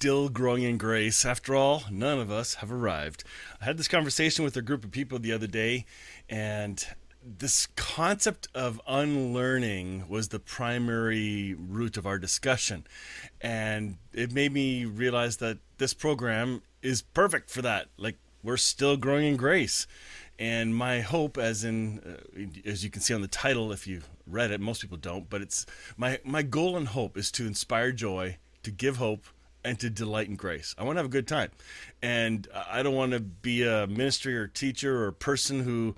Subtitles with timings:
[0.00, 1.26] Still growing in grace.
[1.26, 3.22] After all, none of us have arrived.
[3.60, 5.84] I had this conversation with a group of people the other day,
[6.26, 6.82] and
[7.22, 12.86] this concept of unlearning was the primary root of our discussion.
[13.42, 17.88] And it made me realize that this program is perfect for that.
[17.98, 19.86] Like, we're still growing in grace.
[20.38, 24.00] And my hope, as in, uh, as you can see on the title, if you
[24.26, 25.66] read it, most people don't, but it's
[25.98, 29.26] my, my goal and hope is to inspire joy, to give hope,
[29.64, 30.74] and to delight in grace.
[30.78, 31.50] I want to have a good time.
[32.02, 35.96] And I don't want to be a ministry or teacher or person who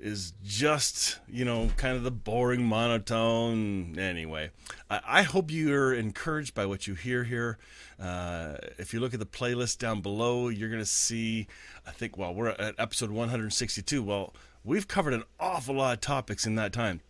[0.00, 3.98] is just, you know, kind of the boring monotone.
[3.98, 4.50] Anyway,
[4.88, 7.58] I, hope you're encouraged by what you hear here.
[8.00, 11.48] Uh, if you look at the playlist down below, you're going to see,
[11.86, 14.02] I think, well, we're at episode 162.
[14.02, 17.00] Well, we've covered an awful lot of topics in that time.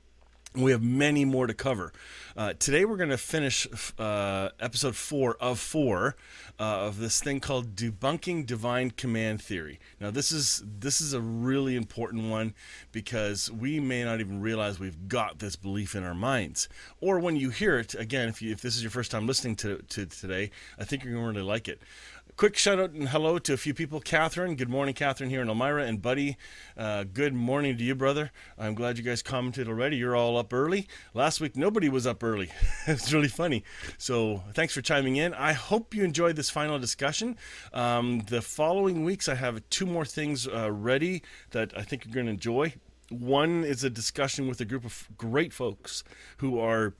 [0.58, 1.92] We have many more to cover.
[2.36, 6.16] Uh, today, we're going to finish uh, episode four of four
[6.58, 9.78] uh, of this thing called debunking divine command theory.
[10.00, 12.54] Now, this is this is a really important one
[12.90, 16.68] because we may not even realize we've got this belief in our minds.
[17.00, 19.54] Or when you hear it again, if you, if this is your first time listening
[19.56, 21.82] to to today, I think you're going to really like it
[22.38, 23.98] quick shout out and hello to a few people.
[23.98, 26.36] Catherine, good morning, Catherine here in Elmira, and Buddy,
[26.76, 28.30] uh, good morning to you, brother.
[28.56, 29.96] I'm glad you guys commented already.
[29.96, 30.86] You're all up early.
[31.14, 32.52] Last week, nobody was up early.
[32.86, 33.64] it's really funny.
[33.98, 35.34] So thanks for chiming in.
[35.34, 37.36] I hope you enjoyed this final discussion.
[37.72, 42.14] Um, the following weeks, I have two more things uh, ready that I think you're
[42.14, 42.72] going to enjoy.
[43.10, 46.04] One is a discussion with a group of great folks
[46.36, 46.94] who are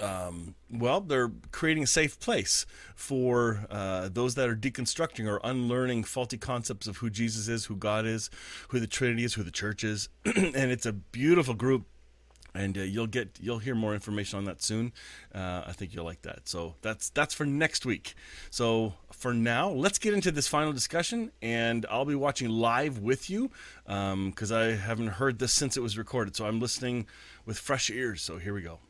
[0.00, 6.04] um, well, they're creating a safe place for uh, those that are deconstructing or unlearning
[6.04, 8.30] faulty concepts of who Jesus is, who God is,
[8.68, 11.86] who the Trinity is, who the church is, and it's a beautiful group.
[12.52, 14.92] And uh, you'll get you'll hear more information on that soon.
[15.32, 16.48] Uh, I think you'll like that.
[16.48, 18.14] So that's that's for next week.
[18.50, 23.30] So for now, let's get into this final discussion, and I'll be watching live with
[23.30, 23.52] you
[23.84, 26.34] because um, I haven't heard this since it was recorded.
[26.34, 27.06] So I'm listening
[27.46, 28.20] with fresh ears.
[28.20, 28.80] So here we go.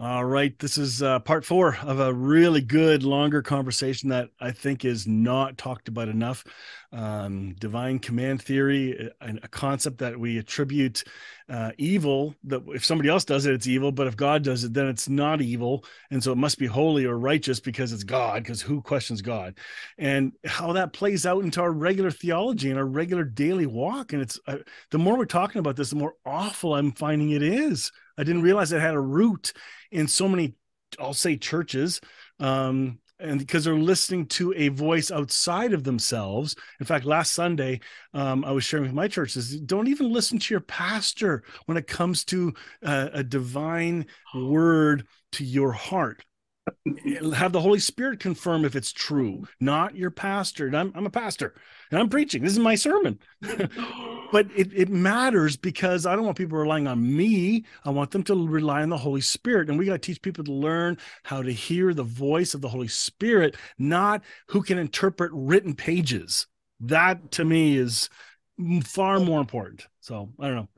[0.00, 0.56] All right.
[0.60, 5.08] This is uh, part four of a really good, longer conversation that I think is
[5.08, 6.44] not talked about enough.
[6.92, 11.02] Um, divine command theory, a, a, concept that we attribute
[11.48, 14.72] uh, evil, that if somebody else does it, it's evil, but if God does it,
[14.72, 15.84] then it's not evil.
[16.12, 19.58] And so it must be holy or righteous because it's God, because who questions God?
[19.98, 24.12] And how that plays out into our regular theology and our regular daily walk.
[24.12, 24.58] And it's uh,
[24.92, 27.90] the more we're talking about this, the more awful I'm finding it is.
[28.18, 29.52] I didn't realize it had a root
[29.90, 30.54] in so many,
[30.98, 32.00] I'll say churches,
[32.40, 36.54] um, and because they're listening to a voice outside of themselves.
[36.78, 37.80] In fact, last Sunday,
[38.14, 41.86] um, I was sharing with my churches: don't even listen to your pastor when it
[41.86, 46.24] comes to uh, a divine word to your heart.
[47.34, 50.66] Have the Holy Spirit confirm if it's true, not your pastor.
[50.66, 51.54] And I'm, I'm a pastor
[51.90, 52.42] and I'm preaching.
[52.42, 53.18] This is my sermon.
[54.30, 57.64] but it, it matters because I don't want people relying on me.
[57.84, 59.68] I want them to rely on the Holy Spirit.
[59.68, 62.68] And we got to teach people to learn how to hear the voice of the
[62.68, 66.46] Holy Spirit, not who can interpret written pages.
[66.80, 68.08] That to me is
[68.84, 69.86] far more important.
[70.00, 70.68] So I don't know.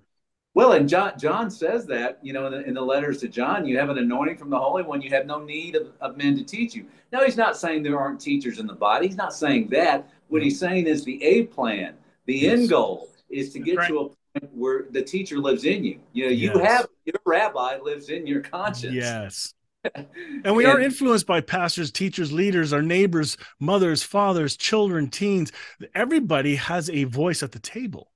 [0.53, 3.65] Well, and John John says that you know in the, in the, letters to John,
[3.65, 5.00] you have an anointing from the Holy One.
[5.00, 6.87] You have no need of, of men to teach you.
[7.12, 9.06] Now, he's not saying there aren't teachers in the body.
[9.06, 10.10] He's not saying that.
[10.27, 11.94] What he's saying is the A plan,
[12.27, 12.59] the yes.
[12.59, 13.89] end goal is to get right.
[13.89, 16.01] to a point where the teacher lives in you.
[16.13, 16.69] You know, you yes.
[16.69, 18.95] have your rabbi lives in your conscience.
[18.95, 19.54] Yes.
[19.95, 25.53] and we and, are influenced by pastors, teachers, leaders, our neighbors, mothers, fathers, children, teens.
[25.95, 28.10] Everybody has a voice at the table.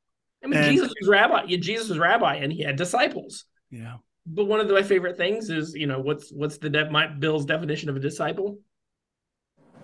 [0.44, 1.46] I mean, and, Jesus was rabbi.
[1.56, 3.46] Jesus was rabbi, and he had disciples.
[3.70, 3.96] Yeah.
[4.26, 7.46] But one of my favorite things is, you know, what's what's the de- my, Bill's
[7.46, 8.58] definition of a disciple?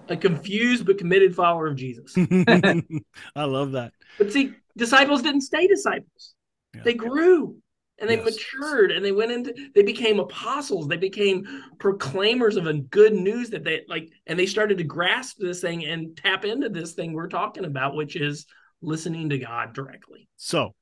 [0.08, 2.14] A confused but committed follower of Jesus.
[3.36, 3.92] I love that.
[4.18, 6.34] But see, disciples didn't stay disciples.
[6.74, 6.82] Yeah.
[6.84, 7.56] They grew
[7.98, 8.24] and they yes.
[8.24, 11.46] matured and they went into they became apostles they became
[11.78, 15.84] proclaimers of a good news that they like and they started to grasp this thing
[15.84, 18.46] and tap into this thing we're talking about which is
[18.80, 20.74] listening to god directly so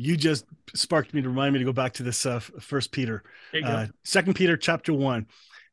[0.00, 3.22] you just sparked me to remind me to go back to this uh, First Peter,
[3.62, 5.26] uh, Second Peter chapter one.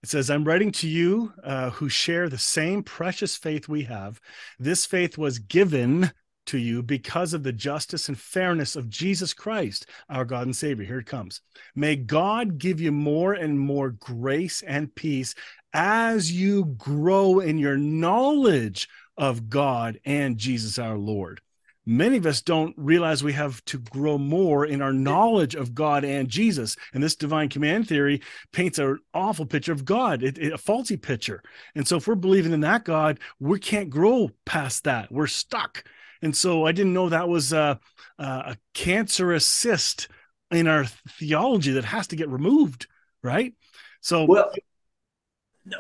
[0.04, 4.20] It says, I'm writing to you uh, who share the same precious faith we have.
[4.60, 6.12] This faith was given
[6.48, 10.86] to you because of the justice and fairness of Jesus Christ, our God and Savior.
[10.86, 11.42] Here it comes.
[11.76, 15.36] May God give you more and more grace and peace
[15.74, 21.42] as you grow in your knowledge of God and Jesus our Lord
[21.88, 26.04] many of us don't realize we have to grow more in our knowledge of God
[26.04, 26.76] and Jesus.
[26.94, 28.22] And this divine command theory
[28.52, 31.42] paints an awful picture of God, it, it, a faulty picture.
[31.74, 35.12] And so if we're believing in that God, we can't grow past that.
[35.12, 35.86] We're stuck.
[36.22, 37.80] And so I didn't know that was a,
[38.18, 40.08] a cancerous cyst
[40.52, 42.88] in our theology that has to get removed,
[43.24, 43.54] right?
[44.02, 44.52] So, well,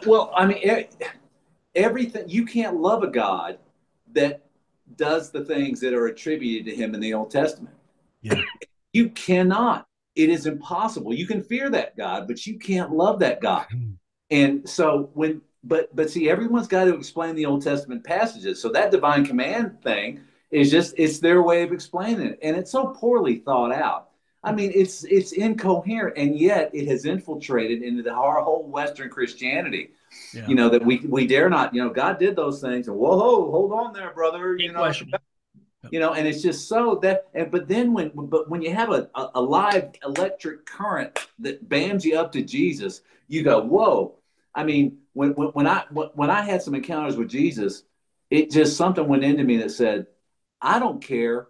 [0.05, 0.85] well, I mean,
[1.75, 3.59] everything you can't love a God
[4.13, 4.43] that
[4.95, 7.75] does the things that are attributed to him in the Old Testament.
[8.21, 8.41] Yeah.
[8.93, 9.85] you cannot.
[10.15, 11.13] It is impossible.
[11.13, 13.67] You can fear that God, but you can't love that God.
[13.69, 13.91] Hmm.
[14.29, 18.61] And so when but but see everyone's got to explain the Old Testament passages.
[18.61, 20.21] So that divine command thing
[20.51, 24.07] is just it's their way of explaining it and it's so poorly thought out.
[24.43, 29.09] I mean, it's it's incoherent, and yet it has infiltrated into the our whole Western
[29.09, 29.91] Christianity.
[30.33, 30.47] Yeah.
[30.47, 31.73] You know that we we dare not.
[31.73, 34.55] You know, God did those things, and whoa, hold on there, brother.
[34.55, 34.89] You know,
[35.91, 37.27] you know, and it's just so that.
[37.33, 41.67] And but then when but when you have a, a, a live electric current that
[41.67, 44.15] bams you up to Jesus, you go, whoa.
[44.55, 47.83] I mean, when when, when I when I had some encounters with Jesus,
[48.29, 50.07] it just something went into me that said,
[50.61, 51.47] I don't care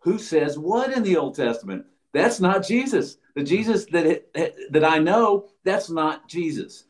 [0.00, 1.84] who says what in the Old Testament.
[2.12, 3.18] That's not Jesus.
[3.34, 6.84] The Jesus that it, that I know, that's not Jesus.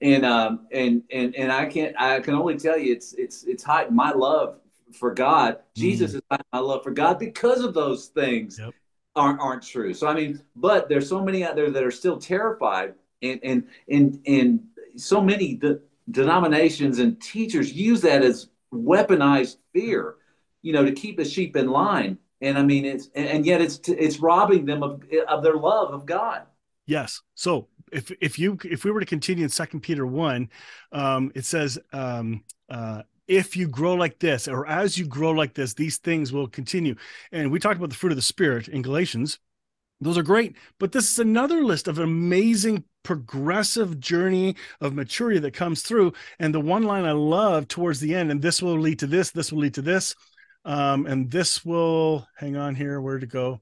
[0.00, 3.62] And um and and and I can't I can only tell you it's it's it's
[3.62, 4.58] high my love
[4.92, 5.58] for God.
[5.74, 6.16] Jesus mm.
[6.16, 8.72] is my love for God because of those things yep.
[9.14, 9.92] aren't aren't true.
[9.92, 13.66] So I mean, but there's so many out there that are still terrified and and
[13.88, 14.60] and and
[14.96, 15.80] so many de-
[16.10, 20.16] denominations and teachers use that as weaponized fear,
[20.64, 23.80] you know, to keep the sheep in line and I mean it's and yet it's
[23.88, 26.42] it's robbing them of of their love of God.
[26.86, 27.22] Yes.
[27.34, 30.50] So if if you if we were to continue in Second Peter one,
[30.92, 35.54] um, it says um, uh, if you grow like this, or as you grow like
[35.54, 36.94] this, these things will continue.
[37.32, 39.38] And we talked about the fruit of the spirit in Galatians.
[40.00, 45.54] Those are great, but this is another list of amazing progressive journey of maturity that
[45.54, 46.12] comes through.
[46.38, 49.30] And the one line I love towards the end, and this will lead to this,
[49.30, 50.14] this will lead to this
[50.64, 53.60] um, and this will hang on here, where to go?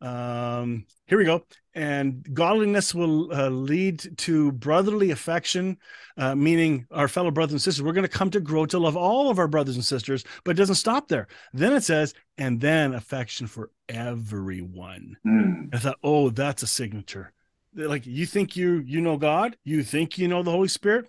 [0.00, 1.44] Um, here we go.
[1.74, 5.78] And godliness will uh, lead to brotherly affection,
[6.16, 7.82] uh, meaning our fellow brothers and sisters.
[7.82, 10.52] We're going to come to grow to love all of our brothers and sisters, but
[10.52, 11.26] it doesn't stop there.
[11.52, 15.16] Then it says, and then affection for everyone.
[15.26, 15.74] Mm.
[15.74, 17.32] I thought, oh, that's a signature.
[17.74, 21.06] Like you think you you know God, you think you know the Holy Spirit,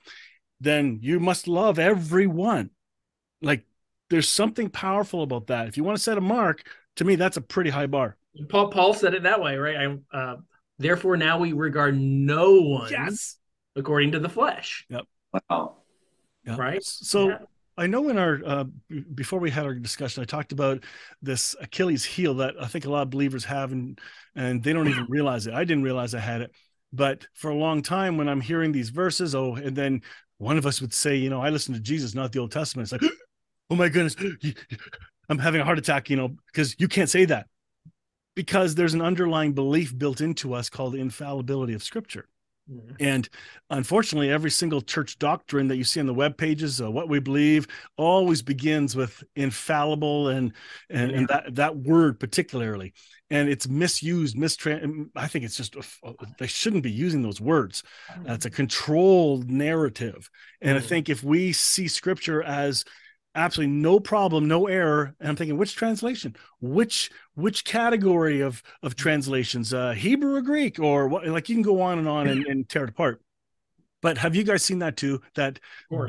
[0.59, 2.71] then you must love everyone.
[3.41, 3.65] Like
[4.10, 5.68] there's something powerful about that.
[5.68, 6.68] If you want to set a mark,
[6.98, 8.18] to me, that's a pretty high bar.
[8.50, 9.75] Paul Paul said it that way, right?
[9.78, 10.38] I, uh,
[10.78, 13.38] therefore, now we regard no one yes.
[13.75, 14.86] according to the flesh.
[14.90, 15.04] Yep.
[15.50, 15.78] Wow.
[16.46, 16.57] Yep.
[16.57, 16.84] Right.
[16.84, 17.30] So.
[17.30, 17.38] Yeah.
[17.78, 18.63] I know in our uh,
[19.16, 20.86] before we had our discussion, I talked about
[21.22, 24.00] this Achilles heel that I think a lot of believers have, and
[24.33, 25.54] and they don't even realize it.
[25.54, 26.52] I didn't realize I had it,
[26.94, 30.04] but for a long time, when I'm hearing these verses, oh, and then
[30.38, 32.90] one of us would say, you know, I listen to Jesus, not the Old Testament.
[32.90, 33.12] It's like,
[33.69, 34.16] oh my goodness,
[35.30, 37.48] I'm having a heart attack, you know, because you can't say that.
[38.36, 42.28] Because there's an underlying belief built into us called the infallibility of scripture.
[42.72, 42.95] Mm-hmm.
[43.00, 43.30] And
[43.69, 47.19] unfortunately, every single church doctrine that you see on the web pages, uh, what we
[47.19, 50.52] believe, always begins with infallible and
[50.90, 51.18] and, yeah.
[51.18, 52.94] and that that word particularly,
[53.30, 55.10] and it's misused, mistrans.
[55.16, 55.76] I think it's just
[56.40, 57.84] they shouldn't be using those words.
[58.10, 60.28] Uh, it's a controlled narrative,
[60.60, 60.86] and mm-hmm.
[60.86, 62.84] I think if we see Scripture as
[63.35, 65.15] absolutely no problem no error.
[65.19, 66.35] And i'm thinking which translation?
[66.61, 69.73] Which which category of of translations?
[69.73, 70.80] Uh hebrew or greek?
[70.80, 73.21] Or what like you can go on and on and, and tear it apart.
[74.01, 75.21] But have you guys seen that too?
[75.35, 75.59] That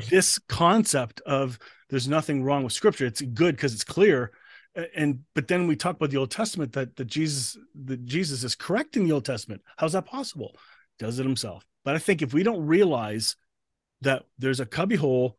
[0.09, 4.31] this concept of there's nothing wrong with scripture it's good because it's clear.
[4.95, 8.55] And but then we talk about the old testament that that jesus that jesus is
[8.55, 9.61] correcting the old testament.
[9.77, 10.55] How's that possible?
[10.99, 11.65] Does it himself.
[11.83, 13.35] But i think if we don't realize
[14.01, 15.37] that there's a cubbyhole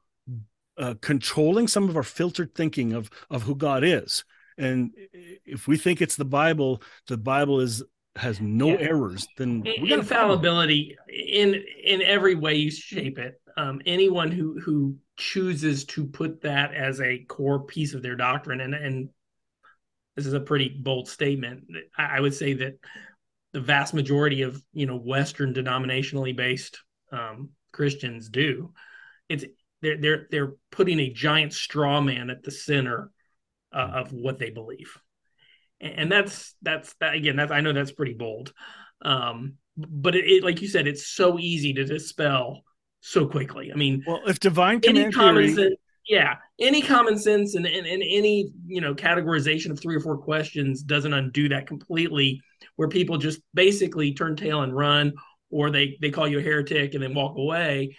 [0.79, 4.25] uh, controlling some of our filtered thinking of of who God is.
[4.57, 4.91] And
[5.45, 7.83] if we think it's the Bible, the Bible is
[8.17, 8.89] has no yeah.
[8.89, 13.41] errors, then infallibility in in every way you shape it.
[13.57, 18.61] Um, anyone who who chooses to put that as a core piece of their doctrine
[18.61, 19.09] and and
[20.19, 21.65] this is a pretty bold statement.
[21.97, 22.75] I, I would say that
[23.53, 26.83] the vast majority of you know Western denominationally based
[27.13, 28.73] um, Christians do.
[29.29, 29.45] It's
[29.83, 33.11] they're they're they're putting a giant straw man at the center
[33.73, 34.97] uh, of what they believe,
[35.81, 37.37] and that's that's that again.
[37.37, 38.53] That's I know that's pretty bold,
[39.03, 42.63] um, but it, it, like you said, it's so easy to dispel
[43.01, 43.71] so quickly.
[43.73, 45.75] I mean, well, if divine command theory, sense,
[46.09, 50.17] yeah, any common sense and, and, and any you know categorization of three or four
[50.17, 52.41] questions doesn't undo that completely.
[52.77, 55.13] Where people just basically turn tail and run,
[55.51, 57.97] or they they call you a heretic and then walk away.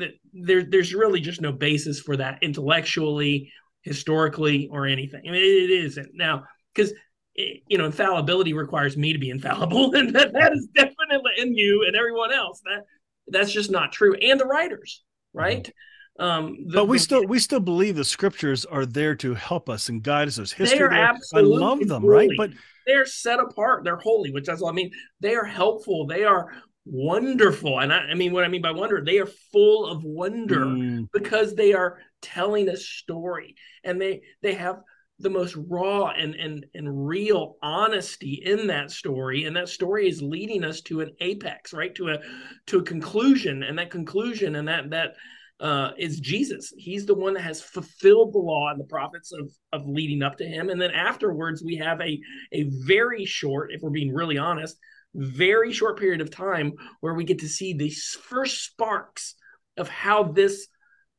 [0.00, 3.52] That there there's really just no basis for that intellectually,
[3.82, 5.22] historically, or anything.
[5.26, 6.92] I mean, it, it isn't now because
[7.34, 11.84] you know infallibility requires me to be infallible, and that, that is definitely in you
[11.86, 12.60] and everyone else.
[12.64, 12.84] That
[13.28, 15.02] that's just not true, and the writers,
[15.32, 15.64] right?
[15.64, 15.70] Mm-hmm.
[16.18, 19.88] Um, the, but we still we still believe the scriptures are there to help us
[19.88, 20.36] and guide us.
[20.36, 20.78] There's history.
[20.78, 22.28] They are absolutely I love them, holy.
[22.28, 22.30] right?
[22.36, 22.50] But
[22.86, 23.84] they're set apart.
[23.84, 24.90] They're holy, which that's what I mean.
[25.20, 26.06] They are helpful.
[26.06, 26.52] They are
[26.84, 27.80] wonderful.
[27.80, 31.08] And I, I mean, what I mean by wonder, they are full of wonder mm.
[31.12, 34.80] because they are telling a story and they they have
[35.18, 40.22] the most raw and and and real honesty in that story and that story is
[40.22, 42.18] leading us to an apex right to a
[42.66, 45.12] to a conclusion and that conclusion and that that
[45.60, 46.72] uh, is Jesus.
[46.78, 50.38] He's the one that has fulfilled the law and the prophets of of leading up
[50.38, 50.70] to him.
[50.70, 52.18] And then afterwards, we have a
[52.52, 54.78] a very short, if we're being really honest,
[55.14, 59.34] very short period of time where we get to see these first sparks
[59.76, 60.68] of how this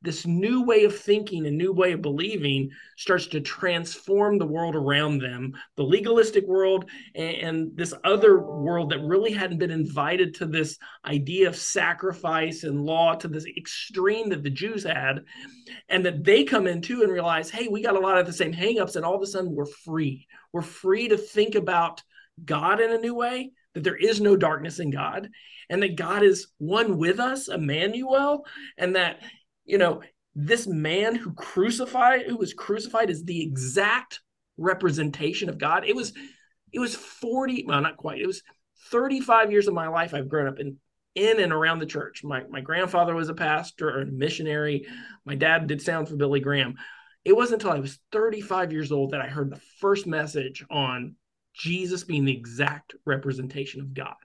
[0.04, 4.76] this new way of thinking and new way of believing starts to transform the world
[4.76, 10.34] around them the legalistic world and, and, this other world that really hadn't been invited
[10.34, 15.24] to this idea of sacrifice and law to this extreme that the jews had
[15.90, 18.54] and that they come into and realize hey we got a lot of the same
[18.54, 20.28] hangups and all of a sudden we're free.
[20.52, 22.02] We're free to think about
[22.44, 25.30] god in a new way that there is no darkness in god
[25.70, 28.46] and that god is one with us emmanuel
[28.78, 29.20] and that
[29.66, 30.02] you know,
[30.36, 34.22] this man who crucified, who was crucified, is the exact
[34.58, 35.86] representation of God.
[35.86, 36.14] It was,
[36.72, 38.42] it was 40, well, not quite, it was
[38.92, 40.78] 35 years of my life I've grown up in
[41.14, 42.24] in and around the church.
[42.24, 44.86] My my grandfather was a pastor or a missionary.
[45.26, 46.76] My dad did sound for Billy Graham.
[47.26, 51.16] It wasn't until I was 35 years old that I heard the first message on
[51.62, 54.16] Jesus being the exact representation of God.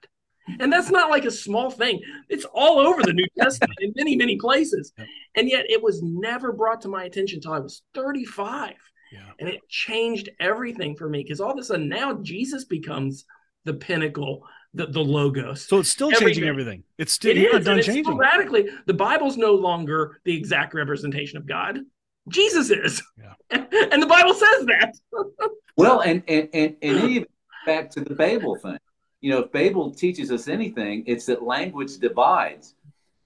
[0.59, 2.01] And that's not like a small thing.
[2.29, 4.93] It's all over the New Testament in many, many places.
[5.35, 8.73] And yet it was never brought to my attention until I was 35.
[9.11, 9.19] Yeah.
[9.39, 13.25] And it changed everything for me because all of a sudden now Jesus becomes
[13.65, 15.67] the pinnacle, the, the logos.
[15.67, 16.27] So it's still everything.
[16.27, 16.83] changing everything.
[16.97, 18.17] It's still it is, done changing.
[18.17, 18.69] radically.
[18.85, 21.79] The Bible's no longer the exact representation of God.
[22.27, 23.01] Jesus is.
[23.17, 23.33] Yeah.
[23.91, 24.93] and the Bible says that.
[25.77, 27.27] well, and and and, and even
[27.65, 28.77] back to the Babel thing
[29.21, 32.75] you know, if Babel teaches us anything, it's that language divides.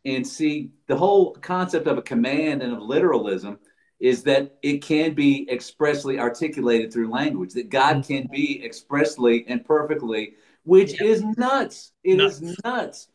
[0.06, 3.60] And see, the whole concept of a command and of literalism
[4.00, 8.14] is that it can be expressly articulated through language, that God mm-hmm.
[8.14, 11.08] can be expressly and perfectly, which yeah.
[11.08, 11.92] is nuts.
[12.04, 12.42] It nuts.
[12.42, 13.08] is nuts.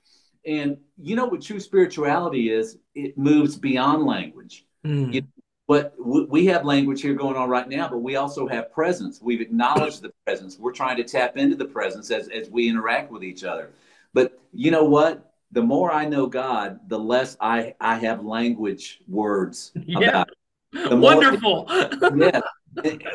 [0.46, 2.78] And you know what true spirituality is?
[2.94, 4.64] It moves beyond language.
[4.86, 5.12] Mm.
[5.12, 5.22] You
[5.68, 9.20] but we have language here going on right now, but we also have presence.
[9.20, 10.58] We've acknowledged the presence.
[10.60, 13.70] We're trying to tap into the presence as, as we interact with each other.
[14.14, 15.34] But you know what?
[15.50, 19.98] The more I know God, the less I, I have language words yeah.
[20.08, 20.28] about
[20.72, 20.94] it.
[20.94, 21.66] Wonderful.
[21.68, 22.40] yeah.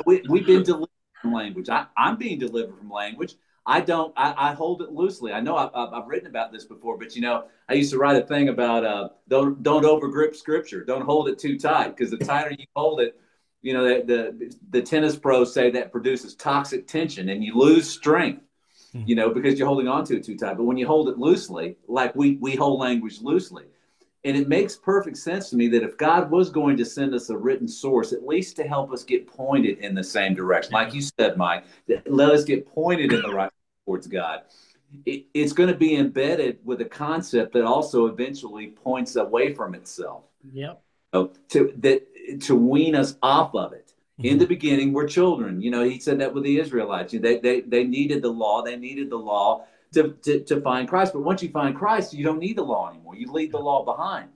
[0.06, 0.90] We, we've been delivered
[1.22, 1.70] from language.
[1.70, 3.36] I, I'm being delivered from language.
[3.66, 4.12] I don't.
[4.18, 5.32] I, I, hold it loosely.
[5.34, 8.22] I know I've, I've, written about this before, but you know, I used to write
[8.22, 10.84] a thing about uh, don't don't overgrip scripture.
[10.84, 13.20] Don't hold it too tight because the tighter you hold it,
[13.62, 17.88] you know, the, the the tennis pros say that produces toxic tension and you lose
[17.90, 18.44] strength.
[18.94, 19.04] Hmm.
[19.06, 20.58] You know, because you're holding on to it too tight.
[20.58, 23.66] But when you hold it loosely, like we we hold language loosely,
[24.24, 27.30] and it makes perfect sense to me that if God was going to send us
[27.30, 30.94] a written source, at least to help us get pointed in the same direction, like
[30.94, 31.66] you said, Mike,
[32.06, 33.52] let us get pointed in the right
[33.86, 34.42] towards God.
[35.06, 39.74] It, it's going to be embedded with a concept that also eventually points away from
[39.74, 40.24] itself.
[40.54, 40.82] Yep.
[41.14, 42.08] So to that
[42.42, 43.94] to wean us off of it.
[44.20, 44.28] Mm-hmm.
[44.28, 45.62] In the beginning, we're children.
[45.62, 47.14] You know, he said that with the Israelites.
[47.14, 48.62] They, they, they needed the law.
[48.62, 51.14] They needed the law to, to, to find Christ.
[51.14, 53.16] But once you find Christ, you don't need the law anymore.
[53.16, 54.30] You leave the law behind.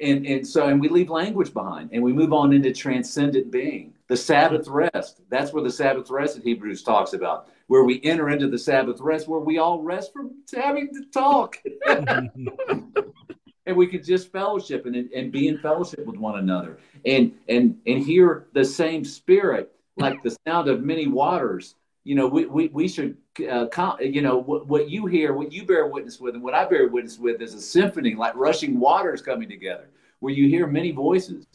[0.00, 3.92] And, and so, and we leave language behind and we move on into transcendent being.
[4.08, 5.20] The Sabbath rest.
[5.28, 9.00] That's where the Sabbath rest in Hebrews talks about where we enter into the Sabbath
[9.00, 11.58] rest, where we all rest from having to talk.
[11.86, 17.76] and we could just fellowship and, and be in fellowship with one another and and
[17.86, 21.74] and hear the same spirit like the sound of many waters.
[22.04, 25.64] You know, we, we, we should, uh, you know, what, what you hear, what you
[25.64, 29.22] bear witness with, and what I bear witness with is a symphony, like rushing waters
[29.22, 31.46] coming together, where you hear many voices,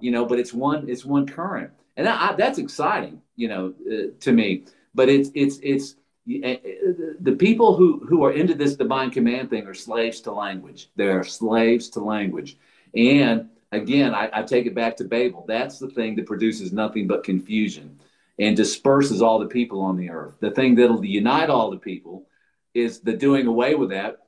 [0.00, 1.70] you know, but it's one, it's one current.
[1.96, 4.64] And that, I, that's exciting, you know, uh, to me.
[4.94, 9.74] But it's, it's, it's, the people who, who are into this divine command thing are
[9.74, 10.88] slaves to language.
[10.96, 12.56] They're slaves to language.
[12.94, 15.44] And again, I, I, take it back to Babel.
[15.46, 17.98] That's the thing that produces nothing but confusion
[18.38, 20.34] and disperses all the people on the earth.
[20.40, 22.26] The thing that'll unite all the people
[22.74, 24.18] is the doing away with that,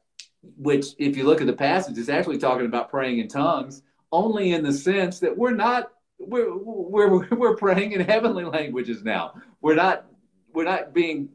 [0.56, 3.82] which, if you look at the passage, is actually talking about praying in tongues
[4.12, 9.34] only in the sense that we're not we're we're we're praying in heavenly languages now.
[9.60, 10.06] We're not
[10.52, 11.30] we're not being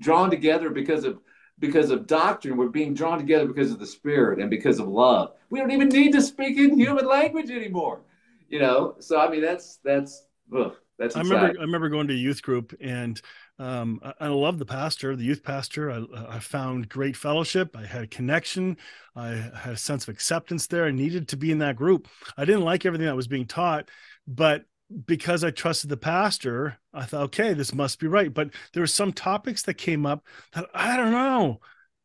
[0.00, 1.20] drawn together because of
[1.58, 2.56] because of doctrine.
[2.56, 5.32] We're being drawn together because of the Spirit and because of love.
[5.50, 8.00] We don't even need to speak in human language anymore.
[8.48, 10.26] You know, so I mean that's that's
[10.56, 11.16] ugh, that's.
[11.16, 13.20] I remember I remember going to a youth group and
[13.58, 15.90] um, I, I love the pastor, the youth pastor.
[15.90, 17.74] I, I found great fellowship.
[17.76, 18.76] I had a connection.
[19.16, 20.84] I had a sense of acceptance there.
[20.84, 22.06] I needed to be in that group.
[22.36, 23.90] I didn't like everything that was being taught,
[24.28, 24.64] but
[25.06, 28.32] because I trusted the pastor, I thought, okay, this must be right.
[28.32, 31.60] But there were some topics that came up that I don't know.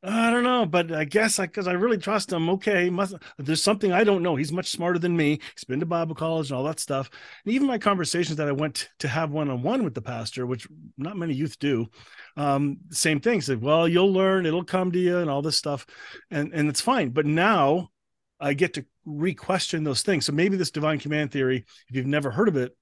[0.08, 2.48] I don't know, but I guess because I, I, really trust him.
[2.50, 4.36] Okay, must, there's something I don't know.
[4.36, 5.40] He's much smarter than me.
[5.56, 7.10] He's been to Bible college and all that stuff.
[7.44, 10.46] And even my conversations that I went to have one on one with the pastor,
[10.46, 11.88] which not many youth do,
[12.38, 13.42] um, same thing.
[13.42, 14.46] Said, well, you'll learn.
[14.46, 15.88] It'll come to you, and all this stuff,
[16.30, 17.10] and and it's fine.
[17.10, 17.90] But now
[18.40, 20.26] I get to re-question those things.
[20.26, 22.76] So maybe this divine command theory, if you've never heard of it,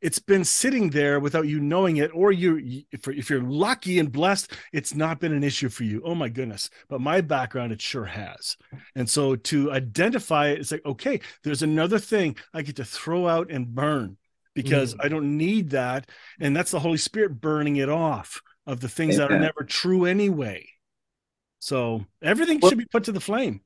[0.00, 4.52] it's been sitting there without you knowing it, or you if, you're lucky and blessed,
[4.72, 6.02] it's not been an issue for you.
[6.04, 6.70] Oh my goodness!
[6.88, 8.56] But my background, it sure has.
[8.94, 13.26] And so to identify it, it's like okay, there's another thing I get to throw
[13.26, 14.16] out and burn
[14.54, 15.04] because mm.
[15.04, 16.08] I don't need that,
[16.40, 20.04] and that's the Holy Spirit burning it off of the things that are never true
[20.04, 20.66] anyway.
[21.60, 23.62] So everything well, should be put to the flame.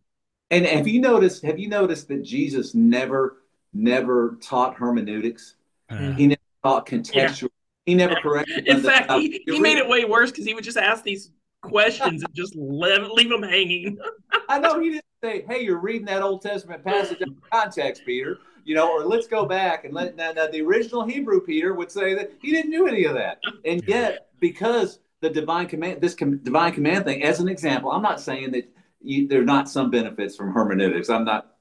[0.50, 1.42] And have you noticed?
[1.44, 3.38] Have you noticed that Jesus never,
[3.72, 5.54] never taught hermeneutics?
[5.92, 7.42] Uh, he never taught contextual.
[7.42, 7.48] Yeah.
[7.87, 8.68] He never corrected.
[8.68, 12.22] In fact, he, he made it way worse because he would just ask these questions
[12.22, 13.98] and just leave, leave them hanging.
[14.48, 18.38] I know he didn't say, "Hey, you're reading that Old Testament passage in context, Peter."
[18.64, 21.90] You know, or let's go back and let now, now the original Hebrew Peter would
[21.90, 26.14] say that he didn't do any of that, and yet because the divine command, this
[26.14, 28.68] com- divine command thing, as an example, I'm not saying that
[29.00, 31.09] you, there are not some benefits from hermeneutics.
[31.09, 31.55] I'm not,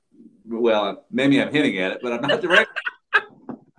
[0.45, 2.71] well, maybe I'm hinting at it, but I'm not direct.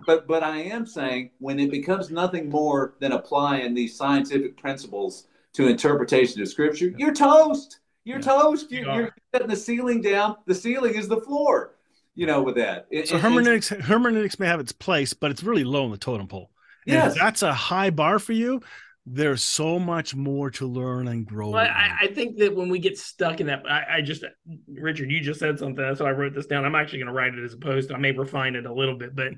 [0.05, 5.27] But but I am saying when it becomes nothing more than applying these scientific principles
[5.53, 7.79] to interpretation of Scripture, you're toast.
[8.05, 8.23] You're yeah.
[8.23, 8.71] toast.
[8.71, 10.37] You're, you you're setting the ceiling down.
[10.45, 11.75] The ceiling is the floor.
[12.15, 12.85] You know, with that.
[12.91, 16.27] It, so hermeneutics hermeneutics may have its place, but it's really low on the totem
[16.27, 16.51] pole.
[16.85, 17.15] Yes.
[17.15, 18.61] that's a high bar for you
[19.05, 21.49] there's so much more to learn and grow.
[21.49, 24.23] Well, I, I, think that when we get stuck in that, I, I, just,
[24.67, 25.95] Richard, you just said something.
[25.95, 26.63] So I wrote this down.
[26.63, 27.91] I'm actually going to write it as a post.
[27.91, 29.33] I may refine it a little bit, but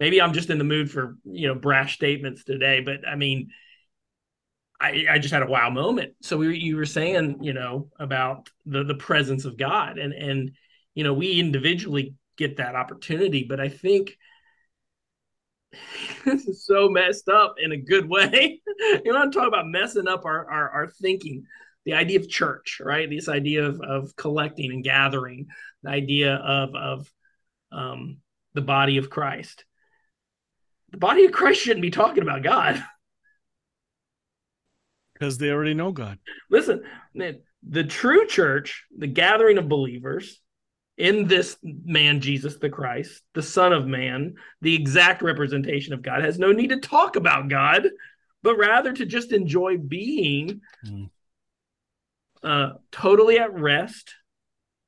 [0.00, 2.80] maybe I'm just in the mood for, you know, brash statements today.
[2.80, 3.50] But I mean,
[4.80, 6.14] I, I just had a wow moment.
[6.22, 10.52] So we, you were saying, you know, about the, the presence of God and, and,
[10.94, 14.16] you know, we individually get that opportunity, but I think,
[16.24, 18.60] this is so messed up in a good way.
[18.78, 21.44] you know, I'm talking about messing up our, our, our thinking,
[21.84, 23.08] the idea of church, right?
[23.08, 25.48] This idea of, of collecting and gathering,
[25.82, 27.12] the idea of, of
[27.72, 28.18] um,
[28.54, 29.64] the body of Christ.
[30.94, 32.82] The body of Christ shouldn't be talking about God.
[35.12, 36.18] Because they already know God.
[36.50, 36.82] Listen,
[37.14, 40.40] man, the true church, the gathering of believers,
[40.98, 46.24] in this man, Jesus the Christ, the Son of Man, the exact representation of God,
[46.24, 47.88] has no need to talk about God,
[48.42, 51.08] but rather to just enjoy being mm.
[52.42, 54.16] uh, totally at rest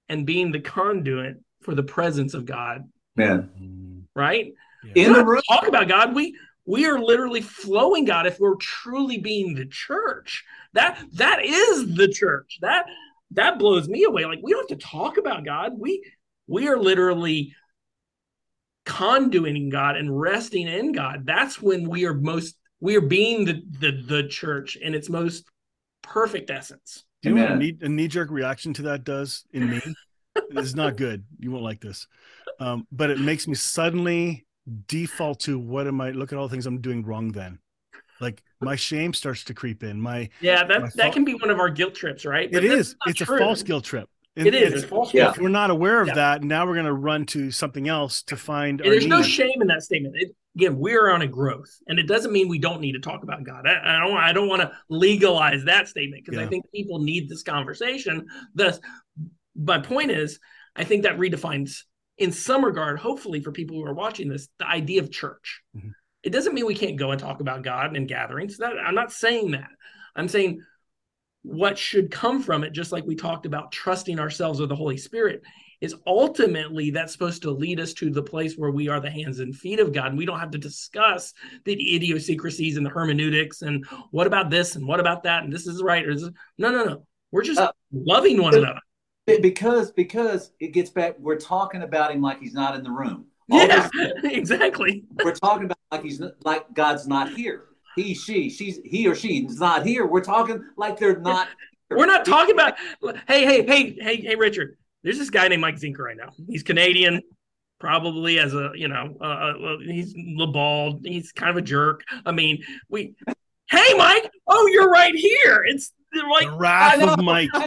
[0.08, 2.82] and being the conduit for the presence of God.
[3.14, 4.08] Man.
[4.12, 4.54] Right?
[4.94, 5.06] Yeah.
[5.06, 5.42] In the room.
[5.48, 6.14] Talk about God.
[6.14, 10.44] We we are literally flowing God if we're truly being the church.
[10.72, 12.58] That that is the church.
[12.60, 12.86] That
[13.32, 14.24] that blows me away.
[14.24, 15.72] Like we don't have to talk about God.
[15.78, 16.02] We
[16.46, 17.54] we are literally
[18.84, 21.26] conduiting God and resting in God.
[21.26, 25.44] That's when we are most we are being the the, the church in its most
[26.02, 27.04] perfect essence.
[27.22, 29.80] Do you know what a knee, a knee jerk reaction to that does in me?
[30.50, 31.24] it's not good.
[31.38, 32.06] You won't like this.
[32.60, 34.45] Um, but it makes me suddenly
[34.86, 37.58] default to what am I look at all the things I'm doing wrong then
[38.20, 41.34] like my shame starts to creep in my yeah that my that fa- can be
[41.34, 43.36] one of our guilt trips right but it is it's true.
[43.36, 45.30] a false guilt trip it, it is it's, false yeah.
[45.30, 46.14] if we're not aware of yeah.
[46.14, 49.10] that now we're going to run to something else to find there's need.
[49.10, 52.48] no shame in that statement it, again, we're on a growth, and it doesn't mean
[52.48, 53.66] we don't need to talk about God.
[53.66, 56.46] I, I don't I don't want to legalize that statement because yeah.
[56.46, 58.26] I think people need this conversation.
[58.54, 58.80] Thus,
[59.54, 60.40] my point is,
[60.74, 61.82] I think that redefines,
[62.18, 65.62] in some regard, hopefully for people who are watching this, the idea of church.
[65.76, 65.90] Mm-hmm.
[66.22, 68.58] It doesn't mean we can't go and talk about God in gatherings.
[68.58, 69.68] That, I'm not saying that.
[70.14, 70.60] I'm saying
[71.42, 74.96] what should come from it, just like we talked about trusting ourselves with the Holy
[74.96, 75.42] Spirit,
[75.80, 79.38] is ultimately that's supposed to lead us to the place where we are the hands
[79.38, 80.08] and feet of God.
[80.08, 84.74] And we don't have to discuss the idiosyncrasies and the hermeneutics and what about this
[84.74, 87.06] and what about that and this is right or this, no, no, no.
[87.30, 88.80] We're just uh, loving one another.
[89.26, 93.26] Because because it gets back, we're talking about him like he's not in the room.
[93.50, 95.04] All yeah, this, exactly.
[95.24, 97.64] We're talking about like he's like God's not here
[97.96, 100.06] he, she, she's he or she's not here.
[100.06, 101.48] We're talking like they're not.
[101.90, 102.74] We're not talking about.
[103.26, 104.76] Hey, hey, hey, hey, hey, Richard.
[105.02, 106.30] There's this guy named Mike Zenker right now.
[106.48, 107.22] He's Canadian,
[107.80, 110.14] probably as a you know, uh, uh, he's
[110.52, 111.00] bald.
[111.04, 112.02] He's kind of a jerk.
[112.24, 113.14] I mean, we.
[113.70, 114.30] Hey, Mike.
[114.46, 115.64] Oh, you're right here.
[115.66, 115.92] It's
[116.30, 117.50] like the wrath of Mike.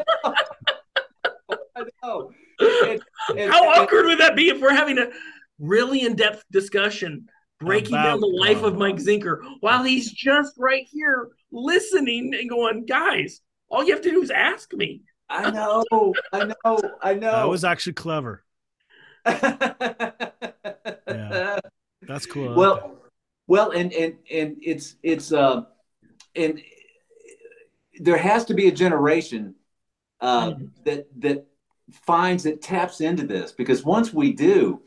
[1.79, 2.31] I know.
[2.59, 5.09] It, it, How it, awkward would that be if we're having a
[5.59, 7.27] really in-depth discussion
[7.59, 12.49] breaking About, down the life of Mike Zenker while he's just right here listening and
[12.49, 15.01] going, guys, all you have to do is ask me.
[15.29, 15.83] I know,
[16.33, 17.31] I know, I know.
[17.31, 18.43] That was actually clever.
[19.27, 20.09] yeah,
[22.01, 22.55] that's cool.
[22.55, 22.95] Well,
[23.45, 25.65] well, and and and it's it's uh,
[26.35, 26.59] and
[27.99, 29.53] there has to be a generation
[30.19, 30.65] uh, mm-hmm.
[30.85, 31.45] that that
[31.91, 34.81] finds it taps into this because once we do,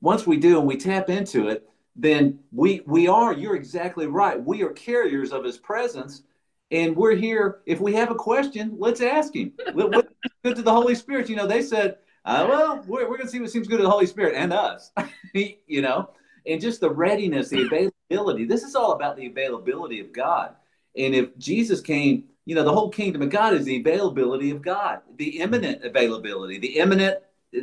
[0.00, 4.42] once we do and we tap into it, then we we are you're exactly right.
[4.42, 6.22] We are carriers of his presence
[6.70, 7.60] and we're here.
[7.66, 9.52] If we have a question let's ask him.
[9.72, 10.12] What's
[10.44, 11.28] good to the holy spirit.
[11.28, 13.82] You know they said uh, well we're, we're going to see what seems good to
[13.82, 14.92] the holy spirit and us
[15.34, 16.10] you know?
[16.46, 18.44] And just the readiness the availability.
[18.44, 20.54] This is all about the availability of god
[20.96, 24.62] and if jesus came you know the whole kingdom of god is the availability of
[24.62, 27.18] god the imminent availability the imminent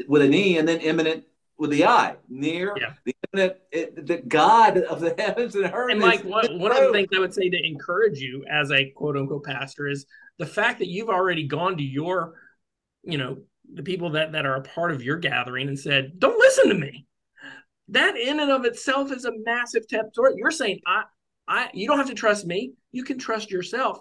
[0.08, 1.24] with an e and then imminent
[1.58, 2.94] with the eye, near yeah.
[3.06, 5.92] the imminent, it, the God of the heavens and earth.
[5.92, 8.90] And Mike, one, one of the things I would say to encourage you as a
[8.90, 10.06] quote unquote pastor is
[10.40, 12.34] the fact that you've already gone to your,
[13.04, 13.38] you know,
[13.74, 16.76] the people that that are a part of your gathering and said, "Don't listen to
[16.76, 17.06] me."
[17.90, 20.38] That in and of itself is a massive step toward.
[20.38, 21.04] You're saying, "I,
[21.48, 22.74] I, you don't have to trust me.
[22.92, 24.00] You can trust yourself."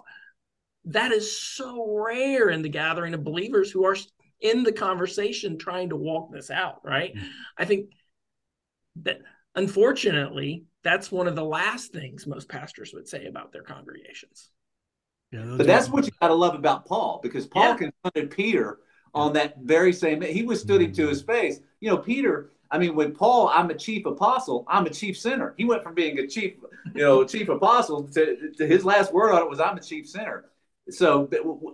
[0.85, 3.95] That is so rare in the gathering of believers who are
[4.41, 7.15] in the conversation trying to walk this out, right?
[7.15, 7.27] Mm-hmm.
[7.57, 7.91] I think
[9.03, 9.19] that
[9.55, 14.49] unfortunately, that's one of the last things most pastors would say about their congregations.
[15.31, 17.77] Yeah, but that's what you got to love about Paul because Paul yeah.
[17.77, 18.79] confronted Peter
[19.15, 20.21] on that very same.
[20.21, 21.59] He withstood him to his face.
[21.79, 22.51] You know, Peter.
[22.73, 24.65] I mean, with Paul, I'm a chief apostle.
[24.67, 25.53] I'm a chief sinner.
[25.57, 26.55] He went from being a chief,
[26.93, 30.09] you know, chief apostle to, to his last word on it was, "I'm a chief
[30.09, 30.45] sinner."
[30.89, 31.29] So,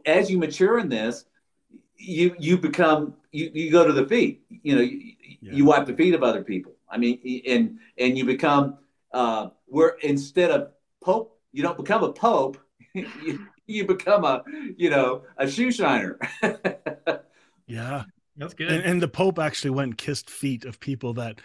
[0.06, 1.26] as you mature in this,
[2.00, 5.54] you you become you, you go to the feet you know you, yeah.
[5.54, 8.78] you wipe the feet of other people i mean and and you become
[9.14, 12.58] uh where instead of pope you don't become a pope
[12.94, 14.44] you, you become a
[14.78, 16.18] you know a shoe shiner
[17.68, 18.04] yeah
[18.40, 21.40] that's good and, and the pope actually went and kissed feet of people that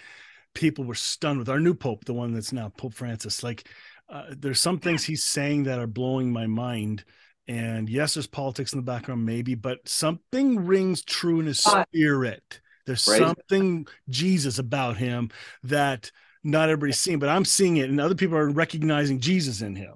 [0.54, 3.68] people were stunned with our new pope the one that's now pope francis like
[4.08, 7.04] uh, there's some things he's saying that are blowing my mind
[7.46, 12.60] and yes, there's politics in the background, maybe, but something rings true in his spirit.
[12.86, 13.18] There's right.
[13.18, 15.30] something Jesus about him
[15.62, 16.10] that
[16.42, 19.94] not everybody's seeing, but I'm seeing it, and other people are recognizing Jesus in him.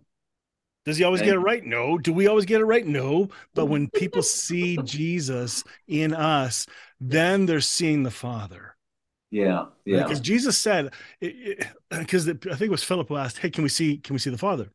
[0.89, 1.65] Does he always get it right?
[1.65, 1.99] No.
[1.99, 2.87] Do we always get it right?
[2.87, 3.29] No.
[3.55, 6.67] But when people see Jesus in us,
[7.01, 8.75] then they're seeing the Father.
[9.31, 10.05] Yeah, yeah.
[10.05, 13.99] Because Jesus said, because I think it was Philip who asked, "Hey, can we see?
[13.99, 14.71] Can we see the Father?"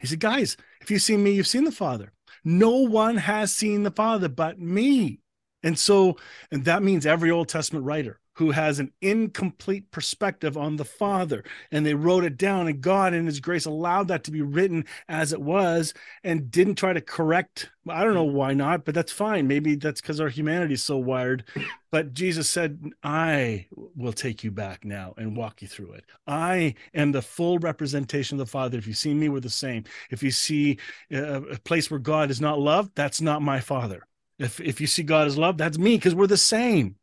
[0.00, 2.12] He said, Guys, if you've seen me, you've seen the Father.
[2.44, 5.20] No one has seen the Father but me.
[5.62, 6.16] And so,
[6.50, 11.44] and that means every Old Testament writer who has an incomplete perspective on the Father.
[11.70, 14.84] And they wrote it down, and God, in His grace, allowed that to be written
[15.08, 17.70] as it was and didn't try to correct.
[17.88, 19.46] I don't know why not, but that's fine.
[19.46, 21.44] Maybe that's because our humanity is so wired.
[21.92, 26.04] But Jesus said, I will take you back now and walk you through it.
[26.26, 28.76] I am the full representation of the Father.
[28.76, 29.84] If you see me, we're the same.
[30.10, 30.78] If you see
[31.12, 34.02] a, a place where God is not loved, that's not my Father.
[34.40, 36.96] If, if you see God as love, that's me because we're the same.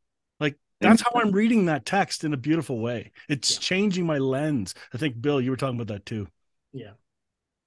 [0.81, 3.11] That's how I'm reading that text in a beautiful way.
[3.27, 3.59] It's yeah.
[3.59, 4.75] changing my lens.
[4.93, 6.27] I think Bill, you were talking about that too.
[6.71, 6.91] Yeah.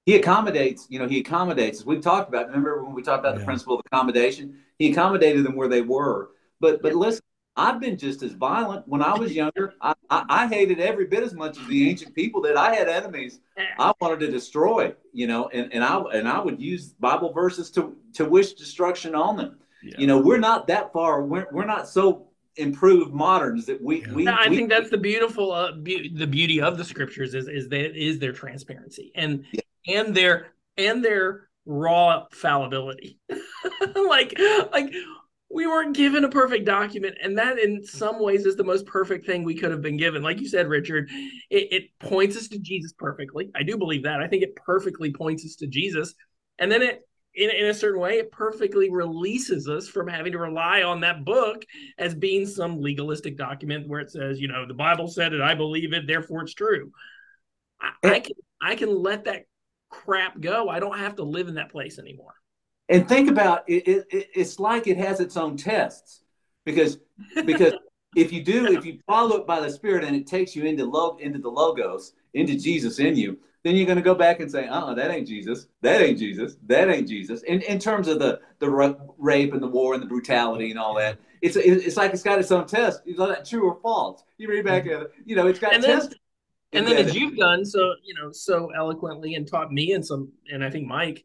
[0.07, 1.85] He accommodates, you know, he accommodates.
[1.85, 3.41] We've talked about, remember when we talked about yeah.
[3.41, 4.59] the principle of accommodation?
[4.79, 6.31] He accommodated them where they were.
[6.61, 6.99] But but yeah.
[6.99, 7.23] listen,
[7.57, 9.75] I've been just as violent when I was younger.
[9.81, 12.89] I, I, I, hated every bit as much as the ancient people that I had
[12.89, 13.41] enemies.
[13.79, 17.71] I wanted to destroy, you know, and, and I and I would use Bible verses
[17.73, 19.59] to to wish destruction on them.
[19.83, 19.97] Yeah.
[19.99, 21.23] You know, we're not that far.
[21.23, 24.13] We're we're not so improved moderns that we yeah.
[24.13, 24.25] we.
[24.25, 27.49] No, I we, think that's the beautiful uh, be- the beauty of the scriptures is
[27.49, 29.61] is that is their transparency and yeah.
[29.89, 33.19] and their and their raw fallibility.
[33.97, 34.39] like
[34.73, 34.93] like
[35.53, 39.27] we weren't given a perfect document and that in some ways is the most perfect
[39.27, 41.11] thing we could have been given like you said richard
[41.51, 45.13] it, it, points us to jesus perfectly i do believe that i think it perfectly
[45.13, 46.15] points us to jesus
[46.59, 50.39] and then it in, in a certain way it perfectly releases us from having to
[50.39, 51.65] rely on that book
[51.99, 55.55] as being some legalistic document where it says you know the bible said it i
[55.55, 56.91] believe it therefore it's true.
[57.81, 59.45] I, I can i can let that
[59.93, 60.69] crap go.
[60.69, 62.35] I don't have to live in that place anymore.
[62.89, 66.23] And think about it, it, it's like it has its own tests
[66.65, 66.99] because
[67.47, 67.75] because
[68.17, 70.85] if you do if you follow it by the spirit and it takes you into
[70.85, 74.51] love into the logos into jesus in you then you're going to go back and
[74.51, 75.69] say uh-uh that ain't jesus.
[75.81, 76.57] That ain't jesus.
[76.67, 77.43] That ain't jesus.
[77.43, 78.69] In, in terms of the the
[79.19, 82.39] rape and the war and the brutality and all that it's it's like it's got
[82.39, 83.03] its own test.
[83.05, 84.23] Is that true or false.
[84.39, 84.87] You read back
[85.25, 86.15] you know it's got and tests
[86.73, 90.31] and then as you've done so you know so eloquently and taught me and some
[90.51, 91.25] and i think mike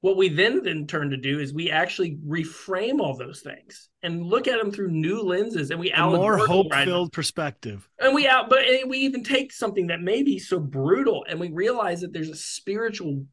[0.00, 4.24] what we then then turn to do is we actually reframe all those things and
[4.24, 7.88] look at them through new lenses and we a more hope-filled perspective.
[7.98, 11.50] And we out but we even take something that may be so brutal and we
[11.50, 13.24] realize that there's a spiritual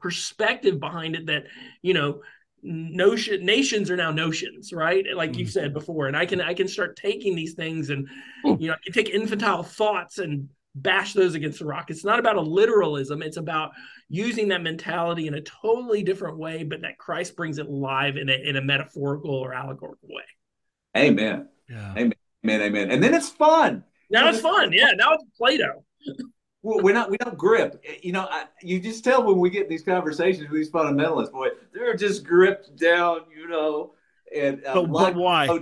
[0.00, 1.44] perspective behind it that
[1.80, 2.20] you know
[2.62, 5.04] notion nations are now notions right?
[5.14, 5.78] Like you said mm-hmm.
[5.78, 8.08] before and i can i can start taking these things and
[8.44, 11.90] you know I can take infantile thoughts and bash those against the rock.
[11.90, 13.22] It's not about a literalism.
[13.22, 13.72] It's about
[14.08, 18.28] using that mentality in a totally different way, but that Christ brings it live in
[18.28, 20.22] a, in a metaphorical or allegorical way.
[20.96, 21.48] Amen.
[21.68, 21.92] Yeah.
[21.92, 22.12] Amen.
[22.44, 22.60] Amen.
[22.62, 22.90] Amen.
[22.90, 23.84] And then it's fun.
[24.10, 24.72] Now it's fun.
[24.72, 24.90] Yeah.
[24.96, 25.84] Now it's Play-Doh.
[26.62, 27.82] we're not, we don't grip.
[28.02, 31.48] You know, I, you just tell when we get these conversations with these fundamentalists, boy,
[31.72, 33.94] they're just gripped down, you know,
[34.34, 35.60] and uh, but, but why?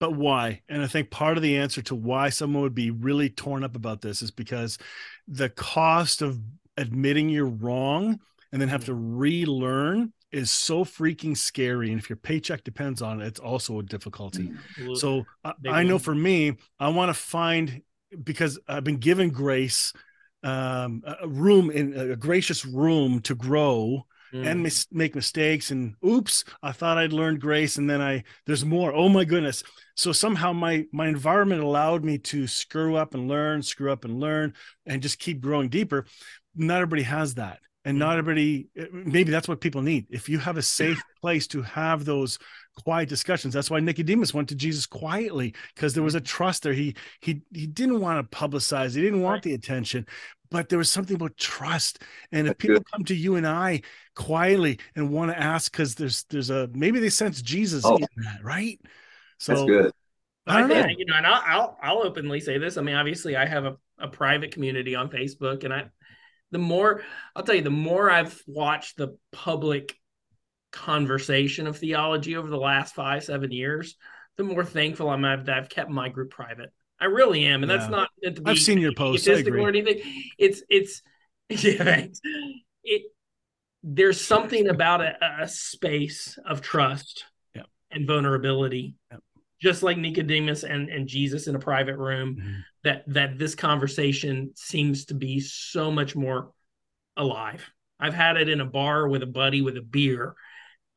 [0.00, 0.62] But why?
[0.68, 3.76] And I think part of the answer to why someone would be really torn up
[3.76, 4.78] about this is because
[5.26, 6.38] the cost of
[6.76, 8.20] admitting you're wrong
[8.52, 11.90] and then have to relearn is so freaking scary.
[11.90, 14.52] And if your paycheck depends on it, it's also a difficulty.
[14.78, 14.94] Mm-hmm.
[14.94, 17.82] So I, I, know for me, I want to find
[18.22, 19.92] because I've been given grace,
[20.42, 24.46] um, a room in a gracious room to grow mm.
[24.46, 28.64] and mis- make mistakes and oops i thought i'd learned grace and then i there's
[28.64, 29.62] more oh my goodness
[29.94, 34.20] so somehow my my environment allowed me to screw up and learn screw up and
[34.20, 34.52] learn
[34.86, 36.06] and just keep growing deeper
[36.54, 38.18] not everybody has that and not mm.
[38.18, 42.04] everybody eh, maybe that's what people need if you have a safe place to have
[42.04, 42.38] those
[42.76, 46.24] quiet discussions that's why nicodemus went to jesus quietly because there was a mm.
[46.24, 49.42] trust there he he he didn't want to publicize he didn't want right.
[49.42, 50.06] the attention
[50.50, 53.80] but there was something about trust and if people come to you and i
[54.14, 57.96] quietly and want to ask because there's there's a maybe they sense jesus oh.
[57.96, 58.80] in that right
[59.38, 59.92] so that's good
[60.48, 60.94] I don't I think, know.
[60.98, 62.78] you know, and I'll, I'll, I'll openly say this.
[62.78, 65.90] I mean, obviously, I have a, a private community on Facebook, and I,
[66.50, 67.02] the more
[67.36, 69.94] I'll tell you, the more I've watched the public
[70.72, 73.96] conversation of theology over the last five, seven years,
[74.36, 76.72] the more thankful I'm that I've kept my group private.
[77.00, 77.78] I really am, and yeah.
[77.78, 78.50] that's not meant to be.
[78.50, 79.28] I've seen your posts.
[79.28, 80.00] Or anything.
[80.38, 81.02] It's it's
[81.48, 82.20] yeah, thanks.
[82.82, 83.02] It
[83.82, 87.24] there's something about a, a space of trust
[87.90, 88.94] and vulnerability,
[89.60, 92.36] just like Nicodemus and, and Jesus in a private room.
[92.36, 92.52] Mm-hmm.
[92.84, 96.52] That that this conversation seems to be so much more
[97.16, 97.68] alive.
[97.98, 100.34] I've had it in a bar with a buddy with a beer,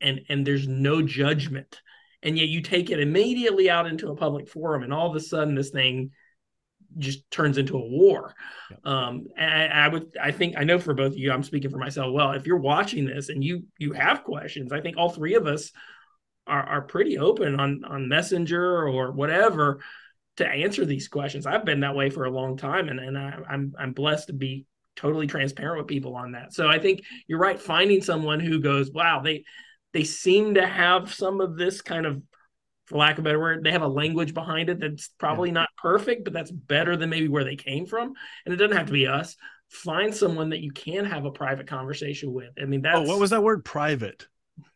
[0.00, 1.80] and and there's no judgment
[2.22, 5.20] and yet you take it immediately out into a public forum and all of a
[5.20, 6.10] sudden this thing
[6.98, 8.34] just turns into a war.
[8.84, 11.78] Um I, I would i think i know for both of you i'm speaking for
[11.78, 15.34] myself well if you're watching this and you you have questions i think all three
[15.34, 15.72] of us
[16.46, 19.80] are, are pretty open on on messenger or whatever
[20.36, 21.46] to answer these questions.
[21.46, 24.32] I've been that way for a long time and, and I, i'm i'm blessed to
[24.32, 26.52] be totally transparent with people on that.
[26.52, 29.44] So i think you're right finding someone who goes wow they
[29.92, 32.22] they seem to have some of this kind of
[32.86, 35.54] for lack of a better word, they have a language behind it that's probably yeah.
[35.54, 38.12] not perfect, but that's better than maybe where they came from.
[38.44, 39.36] And it doesn't have to be us.
[39.70, 42.50] Find someone that you can have a private conversation with.
[42.60, 43.64] I mean, that's oh, what was that word?
[43.64, 44.26] Private.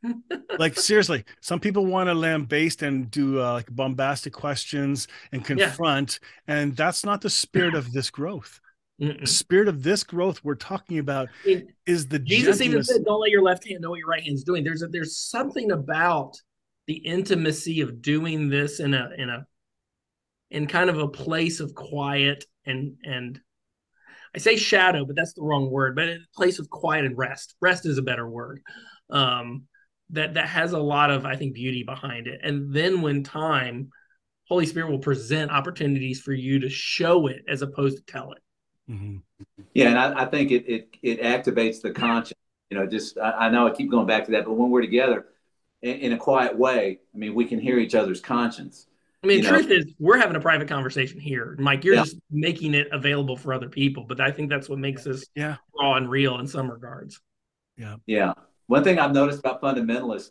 [0.58, 6.18] like seriously, some people want to lambaste and do uh, like bombastic questions and confront,
[6.48, 6.54] yeah.
[6.56, 8.58] and that's not the spirit of this growth.
[9.00, 9.20] Mm-mm.
[9.20, 12.60] The spirit of this growth we're talking about is the Jesus gentleness.
[12.60, 14.82] even said, "Don't let your left hand know what your right hand is doing." There's
[14.82, 16.36] a, there's something about
[16.86, 19.46] the intimacy of doing this in a in a
[20.50, 23.40] in kind of a place of quiet and and
[24.34, 25.96] I say shadow, but that's the wrong word.
[25.96, 27.54] But a place of quiet and rest.
[27.60, 28.60] Rest is a better word.
[29.10, 29.64] Um,
[30.10, 32.40] that that has a lot of I think beauty behind it.
[32.42, 33.90] And then when time,
[34.48, 38.38] Holy Spirit will present opportunities for you to show it as opposed to tell it.
[38.90, 39.16] Mm-hmm.
[39.74, 42.38] Yeah, and I, I, think it, it it activates the conscience.
[42.70, 44.80] You know, just I, I, know I keep going back to that, but when we're
[44.80, 45.26] together
[45.82, 48.86] in, in, a quiet way, I mean, we can hear each other's conscience.
[49.22, 49.76] I mean, the truth know?
[49.76, 51.84] is, we're having a private conversation here, Mike.
[51.84, 52.04] You're yeah.
[52.04, 55.56] just making it available for other people, but I think that's what makes this yeah
[55.78, 57.20] raw and real in some regards.
[57.76, 58.34] Yeah, yeah.
[58.68, 60.30] One thing I've noticed about fundamentalists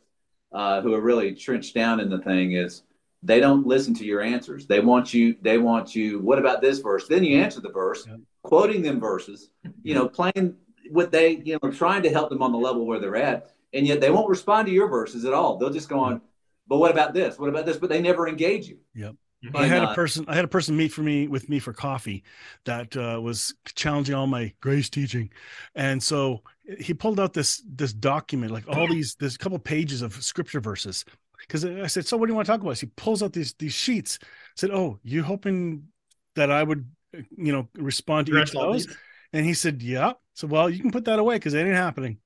[0.53, 2.83] uh, who are really trenched down in the thing is
[3.21, 4.67] they don't listen to your answers.
[4.67, 5.35] They want you.
[5.41, 6.19] They want you.
[6.19, 7.07] What about this verse?
[7.07, 8.17] Then you answer the verse, yeah.
[8.45, 9.49] Quoting them verses.
[9.83, 10.15] You know, mm-hmm.
[10.15, 10.55] playing
[10.91, 13.85] what they you know trying to help them on the level where they're at, and
[13.85, 15.57] yet they won't respond to your verses at all.
[15.57, 16.15] They'll just go on.
[16.15, 16.25] Mm-hmm.
[16.67, 17.37] But what about this?
[17.37, 17.77] What about this?
[17.77, 18.77] But they never engage you.
[18.95, 19.15] Yep.
[19.43, 20.25] And, I had a person.
[20.27, 22.23] I had a person meet for me with me for coffee
[22.65, 25.29] that uh, was challenging all my grace teaching,
[25.75, 26.41] and so
[26.79, 31.05] he pulled out this this document, like all these this couple pages of scripture verses.
[31.39, 33.53] Because I said, "So what do you want to talk about?" He pulls out these
[33.59, 34.17] these sheets.
[34.21, 35.89] I said, "Oh, you hoping
[36.35, 36.89] that I would,
[37.37, 38.87] you know, respond to each of those?"
[39.33, 42.17] And he said, "Yeah." So well, you can put that away because it ain't happening.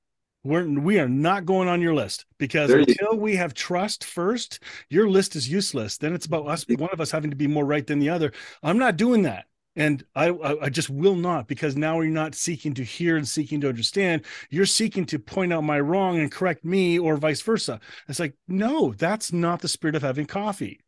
[0.42, 5.08] We're we are not going on your list because until we have trust first, your
[5.08, 5.98] list is useless.
[5.98, 8.32] Then it's about us, one of us having to be more right than the other.
[8.62, 9.44] I'm not doing that.
[9.76, 10.30] And I,
[10.62, 14.24] I just will not because now you're not seeking to hear and seeking to understand.
[14.50, 17.78] You're seeking to point out my wrong and correct me, or vice versa.
[18.08, 20.80] It's like, no, that's not the spirit of having coffee.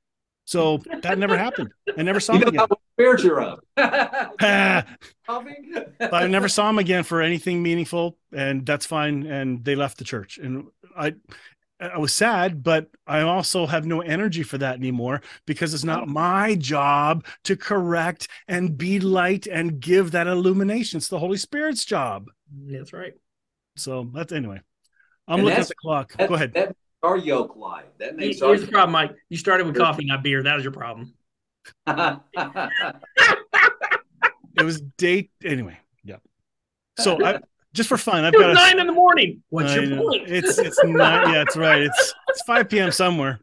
[0.47, 1.73] So that never happened.
[1.97, 2.67] I never saw you him again.
[3.03, 3.61] Spirit you're of.
[6.11, 9.27] I never saw him again for anything meaningful, and that's fine.
[9.27, 11.15] And they left the church, and I,
[11.81, 16.05] I was sad, but I also have no energy for that anymore because it's not
[16.05, 16.07] oh.
[16.07, 20.99] my job to correct and be light and give that illumination.
[20.99, 22.29] It's the Holy Spirit's job.
[22.67, 23.15] That's right.
[23.77, 24.61] So that's anyway.
[25.27, 26.17] I'm and looking at the clock.
[26.17, 26.53] Go ahead.
[26.53, 27.85] That our yoke lie.
[27.99, 29.15] That makes Here's our the problem, Mike.
[29.29, 30.43] You started with coffee, not beer.
[30.43, 31.15] That was your problem.
[31.87, 32.19] It
[34.63, 35.79] was date anyway.
[36.05, 36.17] Yeah.
[36.99, 37.41] So I
[37.75, 39.43] just for fun, I've it got nine a, in the morning.
[39.49, 40.25] What's your point?
[40.27, 41.29] It's it's not.
[41.29, 41.83] Yeah, it's right.
[41.83, 42.91] It's it's five p.m.
[42.91, 43.41] somewhere.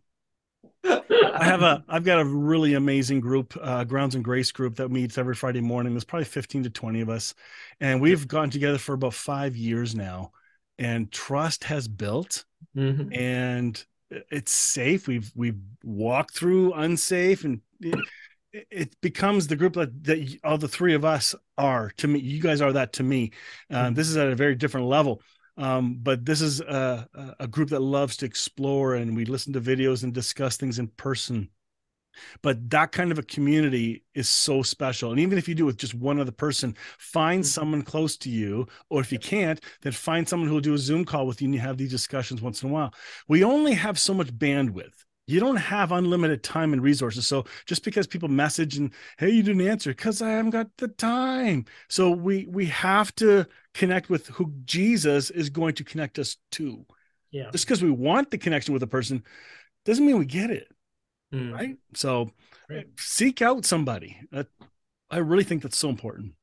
[0.85, 4.89] I have a I've got a really amazing group, uh, Grounds and Grace group that
[4.89, 5.93] meets every Friday morning.
[5.93, 7.33] There's probably 15 to 20 of us,
[7.79, 10.31] and we've gotten together for about five years now,
[10.77, 13.13] and trust has built mm-hmm.
[13.13, 15.07] and it's safe.
[15.07, 17.99] We've we've walked through unsafe, and it,
[18.71, 22.19] it, becomes the group that, that all the three of us are to me.
[22.19, 23.31] You guys are that to me.
[23.69, 23.93] Uh, mm-hmm.
[23.95, 25.21] This is at a very different level.
[25.57, 29.61] Um, but this is a, a group that loves to explore, and we listen to
[29.61, 31.49] videos and discuss things in person
[32.41, 35.11] but that kind of a community is so special.
[35.11, 37.47] And even if you do with just one other person find mm-hmm.
[37.47, 40.77] someone close to you or if you can't then find someone who will do a
[40.77, 42.93] zoom call with you and you have these discussions once in a while.
[43.27, 45.05] We only have so much bandwidth.
[45.27, 47.27] You don't have unlimited time and resources.
[47.27, 50.87] So just because people message and hey you didn't answer because i haven't got the
[50.87, 51.65] time.
[51.87, 56.85] So we we have to connect with who jesus is going to connect us to.
[57.31, 57.51] Yeah.
[57.51, 59.23] Just because we want the connection with a person
[59.85, 60.67] doesn't mean we get it
[61.33, 61.53] mm.
[61.53, 61.77] right?
[61.93, 62.31] So
[62.69, 62.87] right.
[62.97, 64.19] seek out somebody.
[65.11, 66.33] I really think that's so important.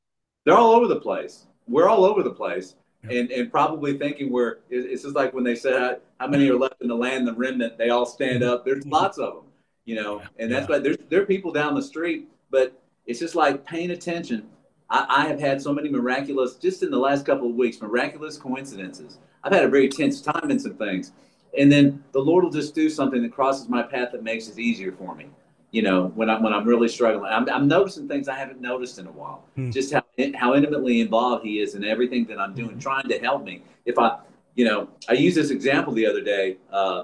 [0.45, 1.45] They're all over the place.
[1.67, 2.75] We're all over the place.
[3.03, 6.81] And, and probably thinking we're it's just like when they said how many are left
[6.81, 8.91] in the land the remnant they all stand up there's mm-hmm.
[8.91, 9.43] lots of them
[9.85, 10.75] you know and that's yeah.
[10.75, 14.49] why there's there are people down the street but it's just like paying attention
[14.89, 18.35] I, I, have had so many miraculous just in the last couple of weeks miraculous
[18.35, 21.13] coincidences i've had a very tense time in some things
[21.57, 24.59] and then the Lord will just do something that crosses my path that makes it
[24.59, 25.27] easier for me.
[25.71, 28.99] You know, when I'm when I'm really struggling, I'm, I'm noticing things I haven't noticed
[28.99, 29.43] in a while.
[29.55, 29.69] Hmm.
[29.69, 30.03] Just how
[30.35, 32.79] how intimately involved He is in everything that I'm doing, hmm.
[32.79, 33.61] trying to help me.
[33.85, 34.19] If I,
[34.55, 36.57] you know, I used this example the other day.
[36.71, 37.03] Uh,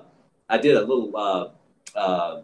[0.50, 1.50] I did a little uh,
[1.98, 2.42] uh,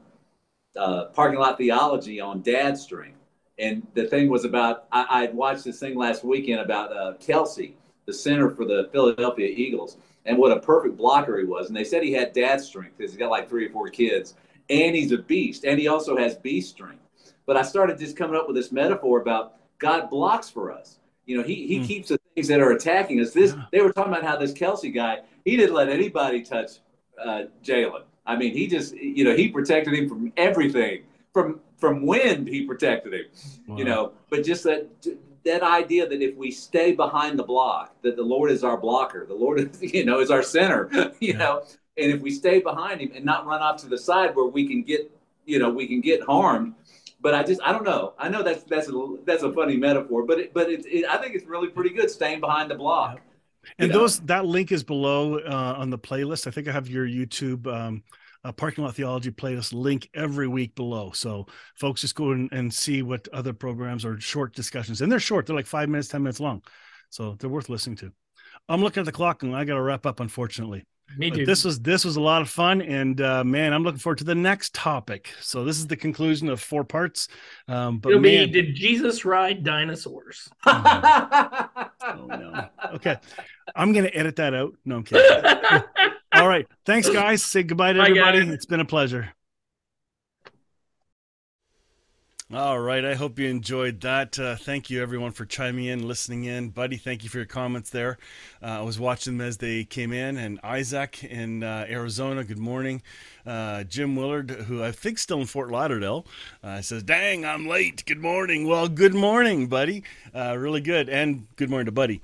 [0.78, 3.18] uh parking lot theology on Dad Strength,
[3.58, 7.74] and the thing was about I, I watched this thing last weekend about uh, Kelce,
[8.06, 9.98] the center for the Philadelphia Eagles
[10.30, 11.68] and what a perfect blocker he was.
[11.68, 14.36] And they said he had dad strength because he's got like three or four kids,
[14.70, 17.04] and he's a beast, and he also has beast strength.
[17.48, 21.00] But I started just coming up with this metaphor about God blocks for us.
[21.26, 21.88] You know, he he mm.
[21.88, 23.34] keeps the things that are attacking us.
[23.34, 23.64] This yeah.
[23.72, 26.74] they were talking about how this Kelce guy he didn't let anybody touch
[27.20, 28.04] uh, Jalen.
[28.28, 31.04] I mean, he just you know he protected him from everything.
[31.34, 33.26] From from wind, he protected him.
[33.68, 33.78] Wow.
[33.78, 34.88] You know, but just that
[35.46, 39.26] that idea that if we stay behind the block, that the Lord is our blocker,
[39.26, 41.38] the Lord is, you know, is our center, you yeah.
[41.38, 41.64] know,
[41.98, 44.68] and if we stay behind him and not run off to the side where we
[44.68, 45.12] can get,
[45.46, 46.76] you know, we can get harmed,
[47.22, 48.14] but I just I don't know.
[48.18, 51.18] I know that's that's a that's a funny metaphor, but it, but it, it, I
[51.18, 53.20] think it's really pretty good staying behind the block.
[53.78, 54.00] And know?
[54.00, 56.48] those that link is below uh, on the playlist.
[56.48, 58.04] I think I have your YouTube um,
[58.44, 61.12] uh, parking lot theology playlist link every week below.
[61.14, 65.20] So folks just go and, and see what other programs or short discussions, and they're
[65.20, 65.46] short.
[65.46, 66.64] They're like five minutes, ten minutes long,
[67.10, 68.12] so they're worth listening to.
[68.68, 70.86] I'm looking at the clock and I got to wrap up, unfortunately.
[71.18, 71.38] Me too.
[71.38, 74.20] But this was this was a lot of fun, and uh, man, I'm looking forward
[74.20, 75.30] to the next topic.
[75.42, 77.28] So this is the conclusion of four parts.
[77.68, 80.48] Um, but It'll man, be Did Jesus ride dinosaurs?
[80.66, 82.66] oh, no.
[82.94, 83.18] Okay,
[83.76, 84.74] I'm gonna edit that out.
[84.84, 85.84] No, I'm kidding.
[86.40, 87.44] All right, thanks, guys.
[87.44, 88.40] Say goodbye to Bye, everybody.
[88.46, 88.54] Guys.
[88.54, 89.30] It's been a pleasure.
[92.52, 93.06] All right.
[93.06, 94.40] I hope you enjoyed that.
[94.40, 96.70] Uh, thank you, everyone, for chiming in, listening in.
[96.70, 98.18] Buddy, thank you for your comments there.
[98.60, 100.36] Uh, I was watching them as they came in.
[100.36, 103.04] And Isaac in uh, Arizona, good morning.
[103.46, 106.26] Uh, Jim Willard, who I think still in Fort Lauderdale,
[106.64, 108.04] uh, says, Dang, I'm late.
[108.08, 108.66] Good morning.
[108.66, 110.04] Well, good morning, buddy.
[110.34, 111.08] Uh, really good.
[111.08, 112.20] And good morning to Buddy.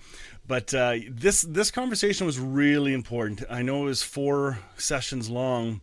[0.47, 3.43] But this this conversation was really important.
[3.49, 5.81] I know it was four sessions long,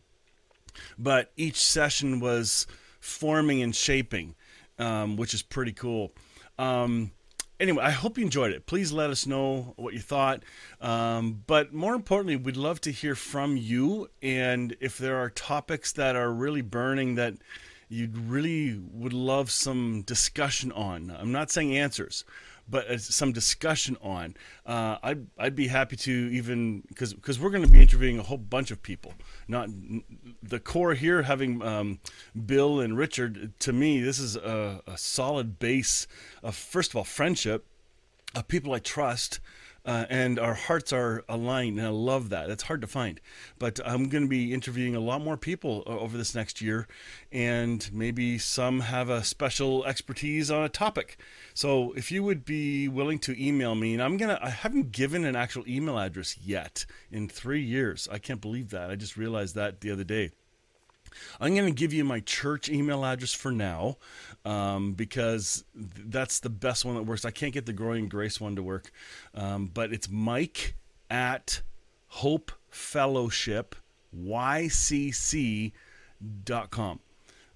[0.98, 2.66] but each session was
[3.00, 4.36] forming and shaping,
[4.78, 6.12] um, which is pretty cool.
[6.58, 7.10] Um,
[7.58, 8.66] anyway, I hope you enjoyed it.
[8.66, 10.42] Please let us know what you thought.
[10.80, 14.08] Um, but more importantly, we'd love to hear from you.
[14.22, 17.34] And if there are topics that are really burning that
[17.88, 22.24] you'd really would love some discussion on, I'm not saying answers,
[22.72, 24.34] but some discussion on.
[24.66, 28.22] Uh, I'd I'd be happy to even because because we're going to be interviewing a
[28.22, 29.12] whole bunch of people.
[29.46, 29.68] Not
[30.42, 32.00] the core here having um,
[32.46, 33.52] Bill and Richard.
[33.60, 36.08] To me, this is a, a solid base
[36.42, 37.66] of first of all friendship,
[38.34, 39.38] of people I trust
[39.84, 42.48] uh, and our hearts are aligned, and I love that.
[42.48, 43.20] That's hard to find,
[43.58, 46.86] but I'm going to be interviewing a lot more people uh, over this next year,
[47.30, 51.18] and maybe some have a special expertise on a topic.
[51.54, 55.24] So if you would be willing to email me, and I'm gonna, I haven't given
[55.24, 58.08] an actual email address yet in three years.
[58.10, 58.90] I can't believe that.
[58.90, 60.30] I just realized that the other day.
[61.40, 63.98] I'm going to give you my church email address for now
[64.44, 67.24] um, because that's the best one that works.
[67.24, 68.90] I can't get the Growing Grace one to work,
[69.34, 70.76] um, but it's Mike
[71.10, 71.62] at
[72.08, 73.74] Hope Fellowship.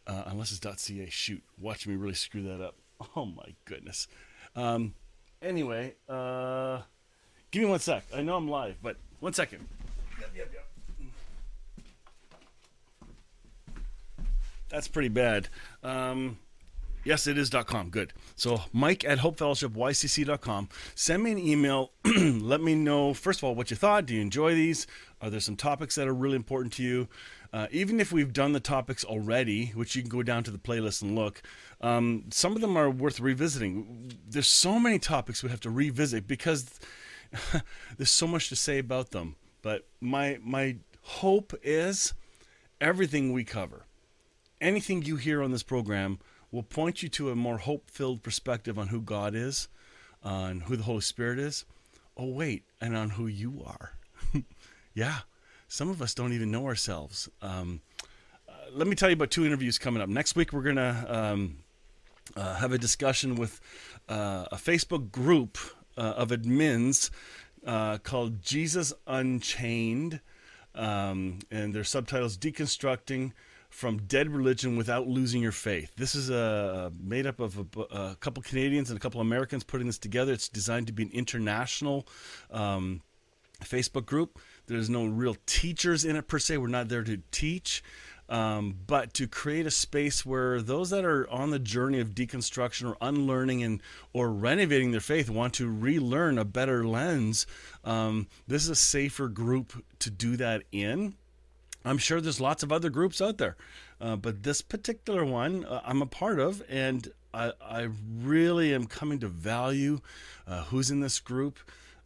[0.06, 1.08] Uh, unless it's .ca.
[1.10, 2.76] Shoot, watch me really screw that up.
[3.14, 4.08] Oh my goodness.
[4.54, 4.94] Um,
[5.42, 6.80] anyway, uh,
[7.50, 8.04] give me one sec.
[8.14, 9.66] I know I'm live, but one second.
[10.18, 10.65] Yep, yep, yep.
[14.68, 15.48] That's pretty bad.
[15.82, 16.38] Um,
[17.04, 17.90] yes, it is .com.
[17.90, 18.12] Good.
[18.34, 20.68] So Mike at HopeFellowshipYCC.com.
[20.94, 21.92] Send me an email.
[22.04, 24.06] Let me know, first of all, what you thought.
[24.06, 24.86] Do you enjoy these?
[25.20, 27.08] Are there some topics that are really important to you?
[27.52, 30.58] Uh, even if we've done the topics already, which you can go down to the
[30.58, 31.40] playlist and look,
[31.80, 34.12] um, some of them are worth revisiting.
[34.28, 36.78] There's so many topics we have to revisit because
[37.96, 39.36] there's so much to say about them.
[39.62, 42.12] But my my hope is
[42.80, 43.85] everything we cover
[44.60, 46.18] anything you hear on this program
[46.50, 49.68] will point you to a more hope filled perspective on who God is,
[50.22, 51.64] on who the Holy Spirit is.
[52.16, 53.92] Oh, wait, and on who you are.
[54.94, 55.18] yeah,
[55.68, 57.28] some of us don't even know ourselves.
[57.42, 57.80] Um,
[58.48, 60.08] uh, let me tell you about two interviews coming up.
[60.08, 61.58] Next week, we're going to um,
[62.36, 63.60] uh, have a discussion with
[64.08, 65.58] uh, a Facebook group
[65.98, 67.10] uh, of admins
[67.66, 70.20] uh, called Jesus Unchained.
[70.74, 73.32] Um, and their subtitles Deconstructing
[73.76, 75.92] from Dead Religion Without Losing Your Faith.
[75.96, 79.86] This is a made up of a, a couple Canadians and a couple Americans putting
[79.86, 80.32] this together.
[80.32, 82.08] It's designed to be an international
[82.50, 83.02] um,
[83.62, 84.38] Facebook group.
[84.66, 86.56] There's no real teachers in it per se.
[86.56, 87.84] We're not there to teach.
[88.30, 92.88] Um, but to create a space where those that are on the journey of deconstruction
[92.88, 93.82] or unlearning and
[94.14, 97.46] or renovating their faith want to relearn a better lens,
[97.84, 101.14] um, this is a safer group to do that in.
[101.86, 103.56] I'm sure there's lots of other groups out there,
[104.00, 108.86] uh, but this particular one uh, I'm a part of, and I, I really am
[108.86, 110.00] coming to value
[110.46, 111.58] uh, who's in this group.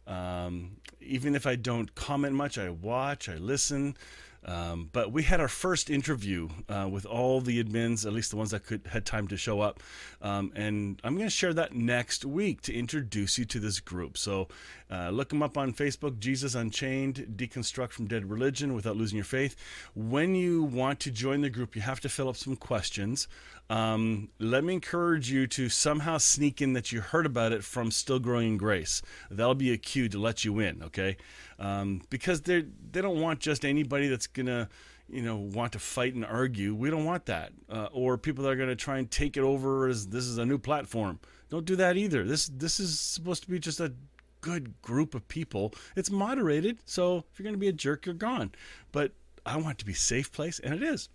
[0.07, 3.95] Um, even if I don't comment much, I watch, I listen.
[4.43, 8.37] Um, but we had our first interview uh, with all the admins, at least the
[8.37, 9.79] ones that could had time to show up,
[10.21, 14.17] um, and I'm going to share that next week to introduce you to this group.
[14.17, 14.47] So
[14.91, 19.25] uh, look them up on Facebook, Jesus Unchained, Deconstruct from Dead Religion Without Losing Your
[19.25, 19.55] Faith.
[19.95, 23.27] When you want to join the group, you have to fill up some questions.
[23.69, 27.89] Um, let me encourage you to somehow sneak in that you heard about it from
[27.89, 29.01] Still Growing in Grace.
[29.29, 31.15] That'll be a cue to let you in, okay?
[31.57, 34.67] Um, because they they don't want just anybody that's gonna
[35.07, 36.73] you know want to fight and argue.
[36.73, 37.51] We don't want that.
[37.69, 40.37] Uh, or people that are going to try and take it over as this is
[40.37, 41.19] a new platform.
[41.49, 42.23] Don't do that either.
[42.23, 43.93] This this is supposed to be just a
[44.41, 45.73] good group of people.
[45.95, 48.51] It's moderated, so if you're going to be a jerk, you're gone.
[48.91, 49.13] But
[49.45, 51.09] I want it to be a safe place, and it is.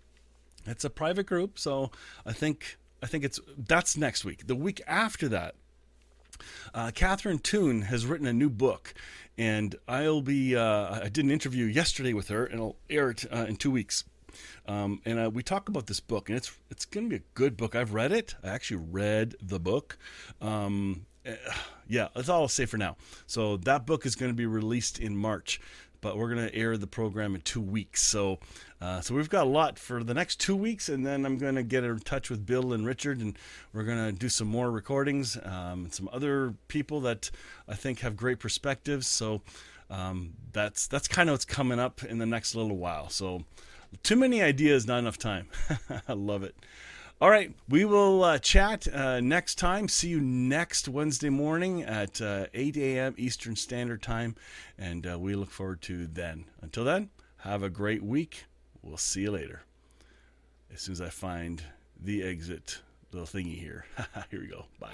[0.65, 1.91] It's a private group, so
[2.25, 4.47] I think I think it's that's next week.
[4.47, 5.55] The week after that,
[6.73, 8.93] uh, Catherine Toon has written a new book,
[9.37, 10.55] and I'll be.
[10.55, 13.71] Uh, I did an interview yesterday with her, and I'll air it uh, in two
[13.71, 14.03] weeks.
[14.67, 17.27] Um, and uh, we talk about this book, and it's it's going to be a
[17.33, 17.75] good book.
[17.75, 18.35] I've read it.
[18.43, 19.97] I actually read the book.
[20.41, 21.05] Um,
[21.87, 22.97] yeah, that's all I'll say for now.
[23.25, 25.59] So that book is going to be released in March,
[26.01, 28.01] but we're going to air the program in two weeks.
[28.01, 28.39] So,
[28.81, 31.55] uh, so we've got a lot for the next two weeks, and then I'm going
[31.55, 33.37] to get in touch with Bill and Richard, and
[33.73, 37.31] we're going to do some more recordings um, and some other people that
[37.67, 39.07] I think have great perspectives.
[39.07, 39.41] So.
[39.89, 43.07] Um, that's that's kind of what's coming up in the next little while.
[43.07, 43.45] So
[44.03, 45.47] too many ideas, not enough time.
[46.09, 46.55] I love it.
[47.19, 49.87] All right, we will uh, chat uh, next time.
[49.87, 53.15] See you next Wednesday morning at uh, 8 a.m.
[53.17, 54.35] Eastern Standard Time,
[54.77, 56.45] and uh, we look forward to then.
[56.61, 58.45] Until then, have a great week.
[58.83, 59.63] We'll see you later.
[60.71, 61.63] As soon as I find
[61.99, 63.85] the exit little thingy here.
[64.29, 64.65] here we go.
[64.79, 64.93] Bye.